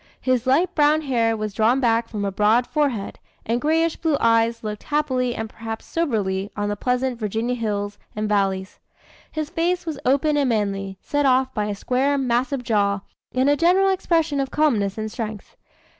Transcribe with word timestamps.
His 0.19 0.47
light 0.47 0.73
brown 0.73 1.01
hair 1.01 1.37
was 1.37 1.53
drawn 1.53 1.79
back 1.79 2.09
from 2.09 2.25
a 2.25 2.31
broad 2.31 2.65
forehead, 2.65 3.19
and 3.45 3.61
grayish 3.61 3.97
blue 3.97 4.17
eyes 4.19 4.63
looked 4.63 4.81
happily 4.81 5.35
and 5.35 5.47
perhaps 5.47 5.85
soberly 5.85 6.49
on 6.57 6.69
the 6.69 6.75
pleasant 6.75 7.19
Virginia 7.19 7.53
hills 7.53 7.99
and 8.15 8.27
valleys. 8.27 8.79
His 9.31 9.51
face 9.51 9.85
was 9.85 9.99
open 10.03 10.37
and 10.37 10.49
manly, 10.49 10.97
set 11.03 11.27
off 11.27 11.53
by 11.53 11.65
a 11.65 11.75
square, 11.75 12.17
massive 12.17 12.63
jaw, 12.63 13.01
and 13.35 13.47
a 13.47 13.55
general 13.55 13.89
expression 13.89 14.39
of 14.39 14.49
calmness 14.49 14.97
and 14.97 15.11
strength. 15.11 15.55